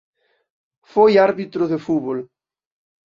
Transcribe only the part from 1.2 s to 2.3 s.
árbitro de fútbol.